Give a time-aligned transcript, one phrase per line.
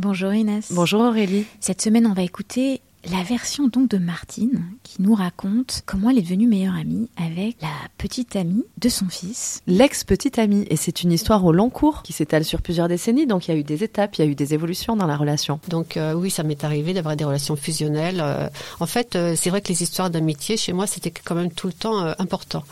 [0.00, 0.72] Bonjour Inès.
[0.72, 1.44] Bonjour Aurélie.
[1.60, 6.16] Cette semaine, on va écouter la version donc de Martine qui nous raconte comment elle
[6.16, 9.60] est devenue meilleure amie avec la petite amie de son fils.
[9.66, 10.64] L'ex-petite amie.
[10.70, 13.26] Et c'est une histoire au long cours qui s'étale sur plusieurs décennies.
[13.26, 15.18] Donc il y a eu des étapes, il y a eu des évolutions dans la
[15.18, 15.60] relation.
[15.68, 18.22] Donc euh, oui, ça m'est arrivé d'avoir des relations fusionnelles.
[18.22, 18.48] Euh,
[18.80, 21.66] en fait, euh, c'est vrai que les histoires d'amitié chez moi, c'était quand même tout
[21.66, 22.64] le temps euh, important.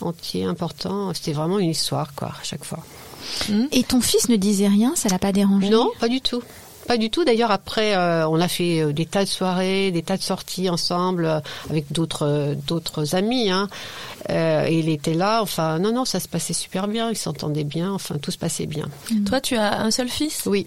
[0.00, 1.12] Entier, important.
[1.12, 2.84] C'était vraiment une histoire, quoi, à chaque fois.
[3.72, 5.70] Et ton fils ne disait rien, ça l'a pas dérangé?
[5.70, 6.40] Non, pas du tout.
[6.88, 7.24] Pas du tout.
[7.24, 10.68] D'ailleurs, après, euh, on a fait euh, des tas de soirées, des tas de sorties
[10.68, 11.40] ensemble euh,
[11.70, 13.50] avec d'autres euh, d'autres amis.
[13.50, 13.68] Hein.
[14.30, 15.40] Et il était là.
[15.42, 17.10] Enfin, non, non, ça se passait super bien.
[17.10, 17.92] Il s'entendait bien.
[17.92, 18.88] Enfin, tout se passait bien.
[19.26, 20.42] Toi, tu as un seul fils?
[20.46, 20.66] Oui,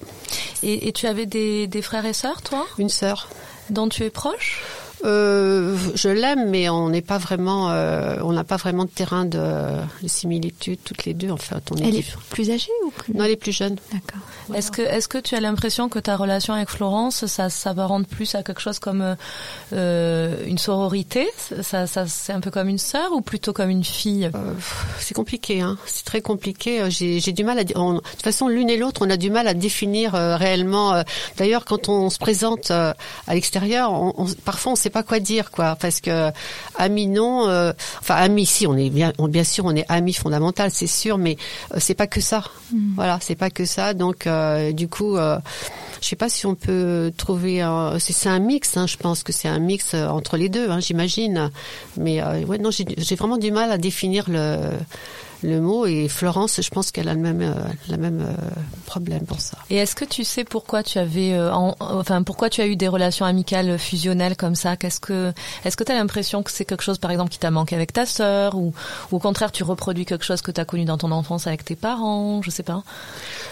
[0.63, 3.27] et, et tu avais des, des frères et sœurs, toi, une sœur.
[3.69, 4.61] dont tu es proche?
[5.05, 9.25] Euh, je l'aime, mais on n'est pas vraiment, euh, on n'a pas vraiment de terrain
[9.25, 9.39] de,
[10.03, 11.31] de similitude toutes les deux.
[11.31, 13.77] En fait, on est Elle est plus âgée ou plus Non, elle est plus jeune.
[13.91, 14.21] D'accord.
[14.55, 17.85] Est-ce que, est-ce que tu as l'impression que ta relation avec Florence, ça, ça va
[17.85, 19.15] rendre plus à quelque chose comme
[19.73, 21.27] euh, une sororité?
[21.61, 24.29] Ça, ça, C'est un peu comme une sœur ou plutôt comme une fille?
[24.35, 24.53] Euh,
[24.99, 25.77] c'est compliqué, hein.
[25.85, 26.81] C'est très compliqué.
[26.81, 27.63] Euh, J'ai j'ai du mal à.
[27.75, 30.93] on- de toute façon, l'une et l'autre, on a du mal à définir euh, réellement.
[30.93, 31.03] euh,
[31.37, 32.93] D'ailleurs, quand on se présente euh,
[33.27, 36.29] à l'extérieur, on, on- parfois on ne sait pas quoi dire, quoi, parce que
[36.77, 37.47] amis non.
[37.49, 40.87] euh, enfin, amis, si, on est bien, on- bien sûr, on est amis fondamental, c'est
[40.87, 41.37] sûr, mais
[41.73, 42.43] euh, c'est pas que ça.
[42.95, 43.93] Voilà, c'est pas que ça.
[43.93, 45.17] Donc, euh, du coup.
[46.03, 47.63] Je sais pas si on peut trouver
[47.99, 50.79] c'est c'est un mix, hein, je pense que c'est un mix entre les deux, hein,
[50.79, 51.51] j'imagine.
[51.95, 54.57] Mais ouais, non, j'ai j'ai vraiment du mal à définir le
[55.43, 57.53] le mot et Florence, je pense qu'elle a le même euh,
[57.89, 58.33] le même euh,
[58.85, 59.57] problème pour ça.
[59.69, 62.75] Et est-ce que tu sais pourquoi tu avais, euh, en- enfin, pourquoi tu as eu
[62.75, 64.75] des relations amicales fusionnelles comme ça?
[64.77, 65.33] Qu'est-ce que,
[65.65, 67.93] est-ce que tu as l'impression que c'est quelque chose, par exemple, qui t'a manqué avec
[67.93, 68.73] ta sœur, ou,
[69.11, 71.63] ou au contraire, tu reproduis quelque chose que tu as connu dans ton enfance avec
[71.65, 72.41] tes parents?
[72.41, 72.83] Je sais pas.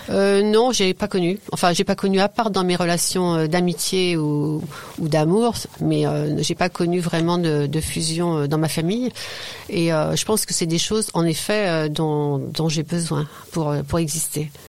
[0.10, 1.40] Euh, non, j'ai pas connu.
[1.52, 4.62] Enfin, j'ai pas connu à part dans mes relations d'amitié ou,
[5.00, 6.04] ou d'amour, mais
[6.40, 9.12] j'ai pas connu vraiment de, de fusion dans ma famille.
[9.70, 13.84] Et je pense que c'est des choses, en effet, dont, dont j'ai besoin pour euh,
[13.84, 14.52] pour exister.